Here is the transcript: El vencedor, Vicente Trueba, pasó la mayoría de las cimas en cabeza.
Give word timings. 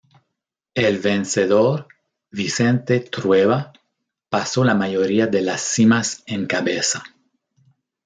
El 0.73 0.97
vencedor, 0.97 1.87
Vicente 2.31 3.01
Trueba, 3.01 3.71
pasó 4.29 4.63
la 4.63 4.73
mayoría 4.73 5.27
de 5.27 5.41
las 5.43 5.61
cimas 5.61 6.23
en 6.25 6.47
cabeza. 6.47 7.03